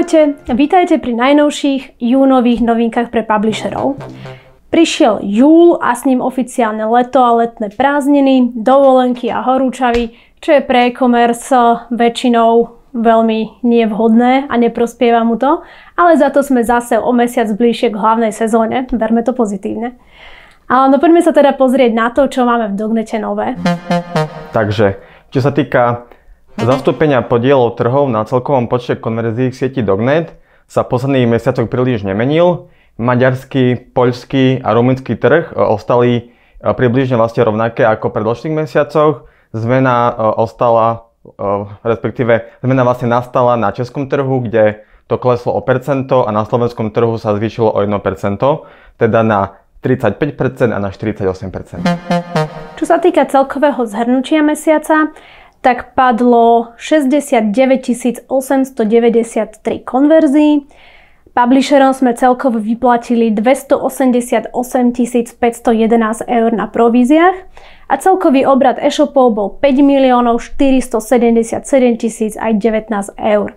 Ahojte, 0.00 0.32
vítajte 0.56 0.96
pri 0.96 1.12
najnovších 1.12 2.00
júnových 2.00 2.64
novinkách 2.64 3.12
pre 3.12 3.20
publisherov. 3.20 4.00
Prišiel 4.72 5.20
júl 5.20 5.76
a 5.76 5.92
s 5.92 6.08
ním 6.08 6.24
oficiálne 6.24 6.88
leto 6.88 7.20
a 7.20 7.36
letné 7.44 7.68
prázdniny, 7.68 8.56
dovolenky 8.56 9.28
a 9.28 9.44
horúčavy, 9.44 10.16
čo 10.40 10.56
je 10.56 10.64
pre 10.64 10.88
e-commerce 10.88 11.52
väčšinou 11.92 12.80
veľmi 12.96 13.60
nevhodné 13.60 14.48
a 14.48 14.54
neprospieva 14.56 15.20
mu 15.20 15.36
to, 15.36 15.60
ale 16.00 16.16
za 16.16 16.32
to 16.32 16.40
sme 16.40 16.64
zase 16.64 16.96
o 16.96 17.12
mesiac 17.12 17.52
bližšie 17.52 17.92
k 17.92 18.00
hlavnej 18.00 18.32
sezóne, 18.32 18.88
verme 18.88 19.20
to 19.20 19.36
pozitívne. 19.36 20.00
Ale 20.64 20.88
no 20.88 20.96
poďme 20.96 21.20
sa 21.20 21.36
teda 21.36 21.52
pozrieť 21.60 21.92
na 21.92 22.08
to, 22.08 22.24
čo 22.24 22.48
máme 22.48 22.72
v 22.72 22.78
Dognete 22.80 23.20
nové. 23.20 23.52
Takže, 24.56 24.96
čo 25.28 25.44
sa 25.44 25.52
týka 25.52 26.08
Zastúpenia 26.58 27.22
podielov 27.22 27.78
trhov 27.78 28.10
na 28.10 28.26
celkovom 28.26 28.66
počte 28.66 28.98
konverzií 28.98 29.54
v 29.54 29.58
sieti 29.58 29.86
Dognet 29.86 30.34
sa 30.70 30.86
posledných 30.86 31.26
mesiacoch 31.26 31.66
príliš 31.66 32.06
nemenil. 32.06 32.70
Maďarský, 32.94 33.90
poľský 33.90 34.62
a 34.62 34.70
rumunský 34.70 35.18
trh 35.18 35.50
e, 35.50 35.54
ostali 35.56 36.10
e, 36.14 36.22
približne 36.62 37.18
vlastne 37.18 37.42
rovnaké 37.42 37.82
ako 37.82 38.10
v 38.10 38.14
predložných 38.18 38.54
mesiacoch. 38.66 39.26
Zmena 39.50 40.10
e, 40.10 40.12
ostala, 40.38 41.10
respektíve 41.82 42.60
zmena 42.62 42.86
vlastne 42.86 43.10
nastala 43.10 43.58
na 43.58 43.74
českom 43.74 44.06
trhu, 44.06 44.46
kde 44.46 44.86
to 45.10 45.18
kleslo 45.18 45.58
o 45.58 45.60
percento 45.64 46.22
a 46.22 46.30
na 46.30 46.46
slovenskom 46.46 46.94
trhu 46.94 47.18
sa 47.18 47.34
zvýšilo 47.34 47.74
o 47.74 47.78
1%, 47.82 48.38
teda 49.00 49.20
na 49.26 49.58
35% 49.82 50.70
a 50.70 50.78
na 50.78 50.92
48%. 50.92 51.82
Čo 52.76 52.84
sa 52.84 52.96
týka 53.00 53.24
celkového 53.26 53.80
zhrnutia 53.88 54.44
mesiaca, 54.44 55.12
tak 55.60 55.92
padlo 55.94 56.72
69 56.76 58.24
893 58.28 59.84
konverzií. 59.84 60.64
Publisherom 61.30 61.94
sme 61.94 62.10
celkovo 62.18 62.58
vyplatili 62.58 63.30
288 63.30 64.50
511 64.50 66.26
eur 66.26 66.50
na 66.50 66.66
províziách 66.66 67.36
a 67.86 67.94
celkový 68.02 68.42
obrad 68.42 68.82
e-shopov 68.82 69.30
bol 69.30 69.48
5 69.62 69.78
miliónov 69.78 70.42
477 70.42 71.62
tisíc 72.02 72.34
aj 72.34 72.58
19 72.58 73.14
eur. 73.14 73.54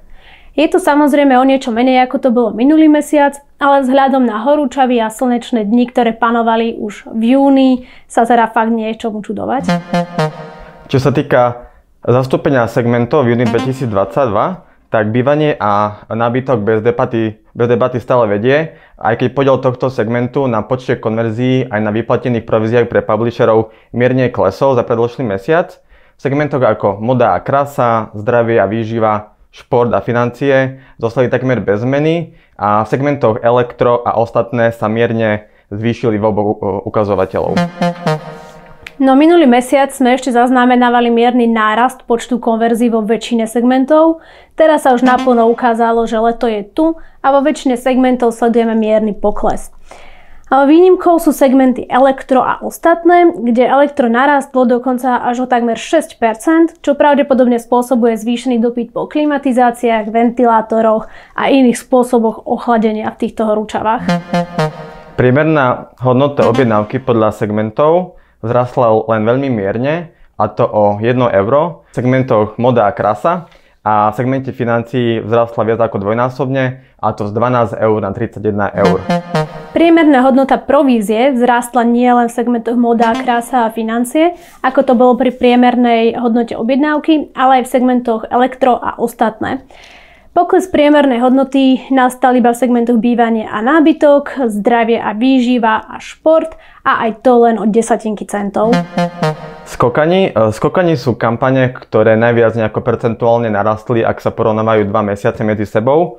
Je 0.53 0.69
to 0.69 0.77
samozrejme 0.77 1.33
o 1.33 1.41
niečo 1.41 1.73
menej 1.73 2.05
ako 2.05 2.17
to 2.21 2.29
bolo 2.29 2.49
minulý 2.53 2.85
mesiac, 2.85 3.41
ale 3.57 3.81
vzhľadom 3.81 4.21
na 4.21 4.37
horúčavy 4.45 5.01
a 5.01 5.09
slnečné 5.09 5.65
dni, 5.65 5.89
ktoré 5.89 6.13
panovali 6.13 6.77
už 6.77 7.09
v 7.09 7.33
júni, 7.33 7.89
sa 8.05 8.21
teda 8.21 8.53
fakt 8.53 8.69
nie 8.69 8.93
je 8.93 9.01
čomu 9.01 9.25
čudovať. 9.25 9.65
Čo 10.93 10.97
sa 11.01 11.09
týka 11.09 11.72
zastúpenia 12.03 12.67
segmentov 12.67 13.23
v 13.23 13.35
júni 13.35 13.47
2022, 13.47 13.87
tak 14.93 15.09
bývanie 15.09 15.57
a 15.57 16.05
nábytok 16.05 16.61
bez 16.61 16.79
debaty, 16.85 17.41
bez 17.57 17.65
debaty 17.65 17.97
stále 17.97 18.29
vedie, 18.29 18.77
aj 19.01 19.17
keď 19.17 19.27
podiel 19.33 19.57
tohto 19.57 19.89
segmentu 19.89 20.45
na 20.45 20.61
počte 20.61 21.01
konverzií 21.01 21.65
aj 21.65 21.79
na 21.81 21.89
vyplatených 21.89 22.45
províziách 22.45 22.91
pre 22.93 23.01
publisherov 23.01 23.73
mierne 23.89 24.29
klesol 24.29 24.77
za 24.77 24.85
predložný 24.85 25.25
mesiac. 25.25 25.81
V 26.13 26.21
segmentoch 26.21 26.61
ako 26.61 27.01
moda 27.01 27.33
a 27.33 27.41
krasa, 27.41 28.13
zdravie 28.13 28.61
a 28.61 28.69
výživa, 28.69 29.33
šport 29.49 29.89
a 29.97 30.01
financie 30.05 30.77
zostali 31.01 31.25
takmer 31.25 31.57
bez 31.57 31.81
zmeny 31.81 32.37
a 32.53 32.85
v 32.85 32.87
segmentoch 32.93 33.41
elektro 33.41 34.05
a 34.05 34.21
ostatné 34.21 34.69
sa 34.69 34.85
mierne 34.85 35.49
zvýšili 35.73 36.21
v 36.21 36.25
oboch 36.29 36.85
ukazovateľov. 36.85 37.57
No 39.01 39.17
minulý 39.17 39.49
mesiac 39.49 39.89
sme 39.89 40.13
ešte 40.13 40.29
zaznamenávali 40.29 41.09
mierny 41.09 41.49
nárast 41.49 42.05
počtu 42.05 42.37
konverzií 42.37 42.93
vo 42.93 43.01
väčšine 43.01 43.49
segmentov. 43.49 44.21
Teraz 44.53 44.85
sa 44.85 44.93
už 44.93 45.01
naplno 45.01 45.49
ukázalo, 45.49 46.05
že 46.05 46.21
leto 46.21 46.45
je 46.45 46.61
tu 46.61 46.93
a 47.25 47.27
vo 47.33 47.41
väčšine 47.41 47.73
segmentov 47.73 48.37
sledujeme 48.37 48.77
mierny 48.77 49.17
pokles. 49.17 49.73
Výnimkou 50.53 51.17
sú 51.17 51.33
segmenty 51.33 51.89
elektro 51.89 52.45
a 52.45 52.61
ostatné, 52.61 53.33
kde 53.33 53.65
elektro 53.65 54.05
narastlo 54.05 54.69
dokonca 54.69 55.25
až 55.25 55.43
o 55.43 55.47
takmer 55.49 55.73
6%, 55.73 56.77
čo 56.77 56.93
pravdepodobne 56.93 57.57
spôsobuje 57.57 58.13
zvýšený 58.13 58.61
dopyt 58.61 58.93
po 58.93 59.09
klimatizáciách, 59.09 60.13
ventilátoroch 60.13 61.09
a 61.33 61.49
iných 61.49 61.81
spôsoboch 61.81 62.45
ochladenia 62.45 63.09
v 63.09 63.17
týchto 63.25 63.49
horúčavách. 63.49 64.05
Priemerná 65.17 65.97
hodnota 66.05 66.45
objednávky 66.45 67.01
podľa 67.01 67.33
segmentov 67.33 68.21
vzrastla 68.43 69.07
len 69.09 69.23
veľmi 69.23 69.49
mierne, 69.49 70.11
a 70.37 70.51
to 70.51 70.67
o 70.67 70.99
1 70.99 71.15
euro. 71.39 71.87
V 71.89 72.03
segmentoch 72.03 72.59
moda 72.59 72.89
a 72.89 72.91
krasa 72.91 73.47
a 73.83 74.11
v 74.11 74.15
segmente 74.15 74.55
financií 74.55 75.19
vzrastla 75.19 75.67
viac 75.67 75.79
ako 75.83 75.99
dvojnásobne, 75.99 76.63
a 77.03 77.07
to 77.11 77.27
z 77.27 77.35
12 77.35 77.75
eur 77.75 77.99
na 77.99 78.15
31 78.15 78.79
eur. 78.79 78.97
Priemerná 79.75 80.23
hodnota 80.23 80.55
provízie 80.55 81.35
vzrástla 81.35 81.83
nielen 81.83 82.31
v 82.31 82.35
segmentoch 82.37 82.79
moda, 82.79 83.11
krása 83.11 83.67
a 83.67 83.73
financie, 83.75 84.39
ako 84.63 84.79
to 84.87 84.93
bolo 84.95 85.19
pri 85.19 85.35
priemernej 85.35 86.15
hodnote 86.15 86.55
objednávky, 86.55 87.35
ale 87.35 87.59
aj 87.59 87.63
v 87.67 87.73
segmentoch 87.75 88.23
elektro 88.31 88.79
a 88.79 88.95
ostatné. 88.95 89.67
Pokles 90.33 90.65
priemernej 90.65 91.21
hodnoty 91.21 91.93
nastal 91.93 92.33
iba 92.33 92.49
v 92.49 92.57
segmentoch 92.57 92.97
bývanie 92.97 93.45
a 93.45 93.61
nábytok, 93.61 94.49
zdravie 94.49 94.97
a 94.97 95.13
výživa 95.13 95.85
a 95.85 96.01
šport 96.01 96.57
a 96.81 97.05
aj 97.05 97.21
to 97.21 97.45
len 97.45 97.61
od 97.61 97.69
desatinky 97.69 98.25
centov. 98.25 98.73
Skokani, 99.69 100.33
e, 100.33 100.49
skokani 100.49 100.97
sú 100.97 101.13
kampane, 101.21 101.69
ktoré 101.69 102.17
najviac 102.17 102.57
nejako 102.57 102.81
percentuálne 102.81 103.53
narastli, 103.53 104.01
ak 104.01 104.25
sa 104.25 104.33
porovnávajú 104.33 104.89
dva 104.89 105.05
mesiace 105.05 105.45
medzi 105.45 105.69
sebou. 105.69 106.17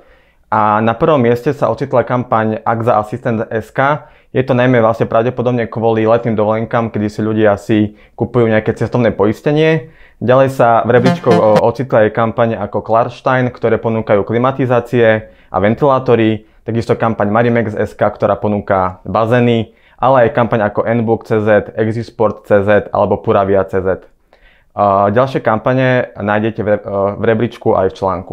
A 0.55 0.79
na 0.79 0.95
prvom 0.95 1.19
mieste 1.19 1.51
sa 1.51 1.67
ocitla 1.67 2.07
kampaň 2.07 2.63
Ak 2.63 2.87
za 2.87 2.95
asistent 3.03 3.43
SK. 3.51 4.07
Je 4.31 4.39
to 4.47 4.55
najmä 4.55 4.79
vlastne 4.79 5.11
pravdepodobne 5.11 5.67
kvôli 5.67 6.07
letným 6.07 6.39
dovolenkám, 6.39 6.95
kedy 6.95 7.11
si 7.11 7.21
ľudia 7.27 7.59
si 7.59 7.99
kupujú 8.15 8.47
nejaké 8.47 8.71
cestovné 8.79 9.11
poistenie. 9.11 9.91
Ďalej 10.23 10.55
sa 10.55 10.87
v 10.87 10.95
rebríčku 10.95 11.27
ocitli 11.75 12.07
aj 12.07 12.15
kampane 12.15 12.55
ako 12.55 12.87
Klarstein, 12.87 13.51
ktoré 13.51 13.83
ponúkajú 13.83 14.23
klimatizácie 14.23 15.27
a 15.51 15.57
ventilátory, 15.59 16.47
takisto 16.63 16.95
kampaň 16.95 17.35
Marimex 17.35 17.75
SK, 17.75 18.15
ktorá 18.15 18.39
ponúka 18.39 19.03
bazény, 19.03 19.75
ale 19.99 20.31
aj 20.31 20.39
kampaň 20.39 20.71
ako 20.71 20.87
Nbook.cz, 20.87 21.75
Exisport.cz 21.75 22.95
alebo 22.95 23.19
Puravia.cz. 23.27 24.14
Ďalšie 25.15 25.39
kampane 25.39 26.11
nájdete 26.19 26.61
v 26.67 27.23
rebríčku 27.23 27.79
aj 27.79 27.95
v 27.95 27.95
článku. 27.95 28.33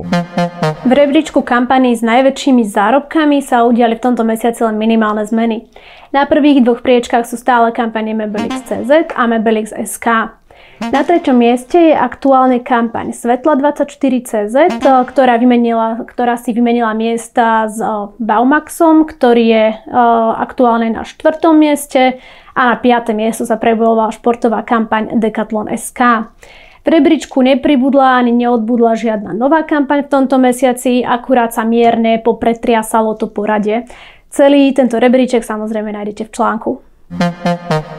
V 0.82 0.90
rebríčku 0.90 1.46
kampaní 1.46 1.94
s 1.94 2.02
najväčšími 2.02 2.66
zárobkami 2.66 3.46
sa 3.46 3.62
udiali 3.62 3.94
v 3.94 4.02
tomto 4.02 4.26
mesiaci 4.26 4.66
len 4.66 4.82
minimálne 4.82 5.22
zmeny. 5.22 5.70
Na 6.10 6.26
prvých 6.26 6.66
dvoch 6.66 6.82
priečkách 6.82 7.30
sú 7.30 7.38
stále 7.38 7.70
kampane 7.70 8.18
Mebelix.cz 8.18 9.14
a 9.14 9.22
Mebelix.sk. 9.30 10.41
Na 10.82 11.06
treťom 11.06 11.38
mieste 11.38 11.78
je 11.78 11.94
aktuálne 11.94 12.66
kampaň 12.66 13.14
Svetla24CZ, 13.14 14.82
ktorá, 14.82 15.38
vymenila, 15.38 16.02
ktorá 16.10 16.42
si 16.42 16.58
vymenila 16.58 16.98
miesta 16.98 17.70
s 17.70 17.78
Baumaxom, 18.18 19.06
ktorý 19.06 19.46
je 19.46 19.66
aktuálne 20.42 20.90
na 20.90 21.06
štvrtom 21.06 21.54
mieste 21.54 22.18
a 22.58 22.74
na 22.74 22.76
piaté 22.82 23.14
miesto 23.14 23.46
sa 23.46 23.62
prebojovala 23.62 24.10
športová 24.10 24.66
kampaň 24.66 25.22
Decathlon 25.22 25.70
SK. 25.70 26.34
V 26.82 26.88
rebríčku 26.90 27.46
nepribudla 27.46 28.18
ani 28.18 28.34
neodbudla 28.34 28.98
žiadna 28.98 29.38
nová 29.38 29.62
kampaň 29.62 30.10
v 30.10 30.12
tomto 30.18 30.42
mesiaci, 30.42 31.06
akurát 31.06 31.54
sa 31.54 31.62
mierne 31.62 32.18
popretriasalo 32.26 33.14
to 33.22 33.30
poradie. 33.30 33.86
Celý 34.34 34.74
tento 34.74 34.98
rebríček 34.98 35.46
samozrejme 35.46 35.94
nájdete 35.94 36.26
v 36.26 36.34
článku. 36.34 36.72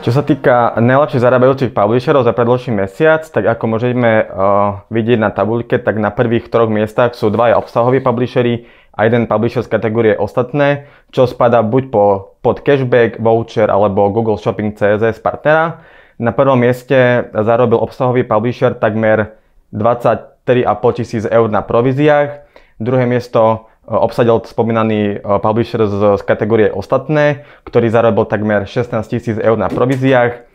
Čo 0.02 0.10
sa 0.10 0.24
týka 0.24 0.74
najlepšie 0.80 1.20
zarábajúcich 1.20 1.70
publisherov 1.76 2.24
za 2.24 2.32
predložší 2.32 2.72
mesiac, 2.72 3.22
tak 3.28 3.44
ako 3.44 3.76
môžeme 3.76 4.24
uh, 4.24 4.82
vidieť 4.88 5.20
na 5.20 5.30
tabuľke, 5.30 5.78
tak 5.78 6.00
na 6.00 6.08
prvých 6.08 6.48
troch 6.48 6.72
miestach 6.72 7.12
sú 7.12 7.28
dvaja 7.28 7.60
obsahoví 7.60 8.00
publishery 8.00 8.66
a 8.96 9.04
jeden 9.04 9.28
publisher 9.28 9.62
z 9.62 9.68
kategórie 9.68 10.14
ostatné, 10.16 10.88
čo 11.12 11.28
spada 11.28 11.60
buď 11.60 11.92
po, 11.92 12.04
pod 12.40 12.64
cashback, 12.64 13.20
voucher 13.20 13.68
alebo 13.68 14.08
Google 14.08 14.40
Shopping 14.40 14.74
CZ 14.74 15.20
partnera. 15.20 15.84
Na 16.16 16.32
prvom 16.32 16.56
mieste 16.56 17.28
zarobil 17.32 17.80
obsahový 17.80 18.24
publisher 18.24 18.72
takmer 18.76 19.36
23,5 19.76 20.98
tisíc 20.98 21.24
eur 21.28 21.48
na 21.52 21.60
províziách. 21.60 22.48
Druhé 22.80 23.04
miesto 23.06 23.71
obsadil 23.86 24.38
spomínaný 24.44 25.00
e, 25.00 25.38
publisher 25.42 25.86
z, 25.86 26.18
z 26.18 26.22
kategórie 26.22 26.70
ostatné, 26.70 27.42
ktorý 27.66 27.90
zarobil 27.90 28.24
takmer 28.30 28.66
16 28.66 28.94
tisíc 29.10 29.36
eur 29.38 29.58
na 29.58 29.66
províziách. 29.66 30.46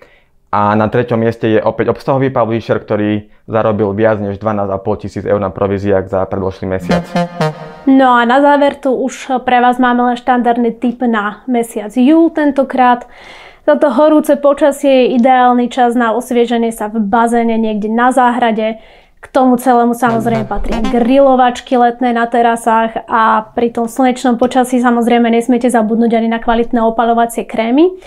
A 0.47 0.79
na 0.79 0.87
treťom 0.87 1.19
mieste 1.19 1.43
je 1.43 1.59
opäť 1.59 1.91
obsahový 1.91 2.31
publisher, 2.31 2.79
ktorý 2.79 3.27
zarobil 3.51 3.91
viac 3.91 4.23
než 4.23 4.39
12,5 4.39 5.03
tisíc 5.03 5.23
eur 5.27 5.43
na 5.43 5.51
províziách 5.51 6.07
za 6.07 6.23
predložný 6.23 6.71
mesiac. 6.71 7.03
No 7.83 8.15
a 8.15 8.23
na 8.23 8.39
záver 8.39 8.79
tu 8.79 8.95
už 8.95 9.43
pre 9.43 9.59
vás 9.59 9.75
máme 9.75 10.07
len 10.07 10.15
štandardný 10.15 10.79
tip 10.79 11.03
na 11.03 11.43
mesiac 11.51 11.91
júl 11.91 12.31
tentokrát. 12.31 13.07
Toto 13.67 13.91
horúce 13.91 14.39
počasie 14.39 15.11
je 15.11 15.19
ideálny 15.19 15.67
čas 15.67 15.91
na 15.91 16.15
osvieženie 16.15 16.71
sa 16.71 16.87
v 16.87 17.03
bazéne 17.03 17.59
niekde 17.59 17.91
na 17.91 18.15
záhrade, 18.15 18.79
tomu 19.31 19.57
celému 19.57 19.93
samozrejme 19.93 20.45
patrí 20.45 20.77
grilovačky 20.87 21.77
letné 21.77 22.13
na 22.13 22.27
terasách 22.27 23.07
a 23.07 23.51
pri 23.53 23.73
tom 23.73 23.85
slnečnom 23.85 24.35
počasí 24.35 24.79
samozrejme 24.79 25.27
nesmiete 25.29 25.67
zabudnúť 25.67 26.11
ani 26.17 26.29
na 26.31 26.39
kvalitné 26.39 26.79
opalovacie 26.83 27.47
krémy. 27.47 27.97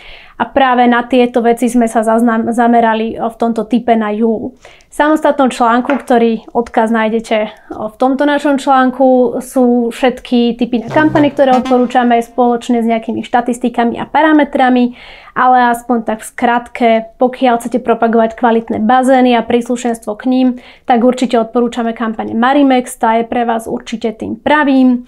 A 0.40 0.48
práve 0.48 0.88
na 0.88 1.04
tieto 1.04 1.44
veci 1.44 1.68
sme 1.68 1.84
sa 1.84 2.00
zamerali 2.48 3.20
v 3.20 3.34
tomto 3.36 3.68
type 3.68 3.92
na 3.92 4.08
júl. 4.08 4.56
Samostatnom 4.90 5.54
článku, 5.54 6.02
ktorý 6.02 6.50
odkaz 6.50 6.90
nájdete 6.90 7.38
v 7.70 7.94
tomto 7.94 8.26
našom 8.26 8.58
článku, 8.58 9.38
sú 9.38 9.94
všetky 9.94 10.58
typy 10.58 10.82
na 10.82 10.90
kampane, 10.90 11.30
ktoré 11.30 11.54
odporúčame 11.54 12.18
spoločne 12.18 12.82
s 12.82 12.90
nejakými 12.90 13.22
štatistikami 13.22 14.02
a 14.02 14.10
parametrami, 14.10 14.98
ale 15.38 15.70
aspoň 15.70 15.98
tak 16.02 16.26
v 16.26 16.30
skratke, 16.34 16.88
pokiaľ 17.22 17.62
chcete 17.62 17.78
propagovať 17.86 18.34
kvalitné 18.34 18.82
bazény 18.82 19.38
a 19.38 19.46
príslušenstvo 19.46 20.10
k 20.18 20.24
ním, 20.26 20.48
tak 20.90 21.06
určite 21.06 21.38
odporúčame 21.38 21.94
kampane 21.94 22.34
Marimex, 22.34 22.90
tá 22.98 23.22
je 23.22 23.30
pre 23.30 23.46
vás 23.46 23.70
určite 23.70 24.10
tým 24.18 24.42
pravým. 24.42 25.06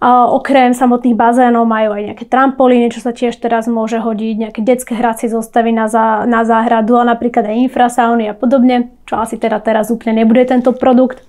Okrem 0.00 0.72
samotných 0.72 1.12
bazénov 1.12 1.68
majú 1.68 1.92
aj 1.92 2.02
nejaké 2.08 2.24
trampolíny, 2.24 2.88
čo 2.88 3.04
sa 3.04 3.12
tiež 3.12 3.36
teraz 3.36 3.68
môže 3.68 4.00
hodiť, 4.00 4.48
nejaké 4.48 4.60
detské 4.64 4.96
hracie 4.96 5.28
zostavy 5.28 5.76
na, 5.76 5.92
zá, 5.92 6.24
na 6.24 6.40
záhradu 6.48 6.96
a 6.96 7.04
napríklad 7.04 7.44
aj 7.44 7.68
infrasauny 7.68 8.24
a 8.24 8.32
podobne, 8.32 8.96
čo 9.04 9.20
asi 9.20 9.36
teda 9.36 9.60
teraz 9.60 9.92
úplne 9.92 10.24
nebude 10.24 10.40
tento 10.48 10.72
produkt. 10.72 11.20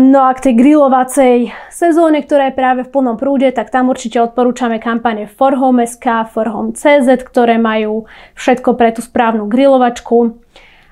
No 0.00 0.24
a 0.24 0.32
k 0.32 0.48
tej 0.48 0.54
grilovacej 0.56 1.52
sezóne, 1.68 2.24
ktorá 2.24 2.48
je 2.48 2.56
práve 2.56 2.80
v 2.88 2.92
plnom 2.96 3.20
prúde, 3.20 3.52
tak 3.52 3.68
tam 3.68 3.92
určite 3.92 4.16
odporúčame 4.24 4.80
kampane 4.80 5.28
Forhome.sk, 5.28 6.32
Forhome.cz, 6.32 7.04
ktoré 7.28 7.60
majú 7.60 8.08
všetko 8.40 8.72
pre 8.80 8.96
tú 8.96 9.04
správnu 9.04 9.44
grilovačku. 9.52 10.40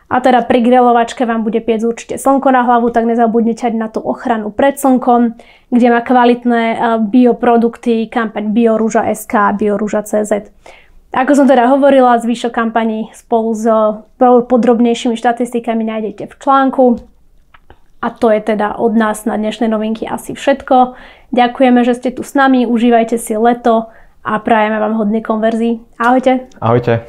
A 0.09 0.25
teda 0.25 0.41
pri 0.41 0.65
grilovačke 0.65 1.29
vám 1.29 1.45
bude 1.45 1.61
piec 1.61 1.85
určite 1.85 2.17
slnko 2.17 2.49
na 2.49 2.65
hlavu, 2.65 2.89
tak 2.89 3.05
nezabudnite 3.05 3.77
na 3.77 3.93
tú 3.93 4.01
ochranu 4.01 4.49
pred 4.49 4.81
slnkom, 4.81 5.37
kde 5.69 5.87
má 5.93 6.01
kvalitné 6.01 6.63
eh, 6.73 6.79
bioprodukty 7.05 8.09
kampaň 8.09 8.57
BioRúža.sk 8.57 9.33
a 9.37 9.53
BioRúža.cz. 9.53 10.33
Ako 11.09 11.33
som 11.33 11.49
teda 11.49 11.73
hovorila, 11.73 12.21
zvyšok 12.21 12.53
kampaní 12.53 13.09
spolu 13.17 13.57
s 13.57 13.65
podrobnejšími 14.21 15.17
štatistikami 15.17 15.85
nájdete 15.85 16.29
v 16.29 16.35
článku. 16.37 16.85
A 17.99 18.13
to 18.13 18.31
je 18.31 18.41
teda 18.45 18.77
od 18.77 18.93
nás 18.95 19.25
na 19.25 19.41
dnešné 19.41 19.73
novinky 19.73 20.05
asi 20.05 20.37
všetko. 20.37 20.95
Ďakujeme, 21.33 21.81
že 21.83 21.97
ste 21.97 22.11
tu 22.13 22.23
s 22.23 22.37
nami, 22.37 22.69
užívajte 22.69 23.17
si 23.17 23.35
leto 23.35 23.89
a 24.23 24.33
prajeme 24.39 24.79
vám 24.79 25.01
hodný 25.01 25.25
konverzí. 25.25 25.81
Ahojte. 25.97 26.47
Ahojte. 26.61 27.09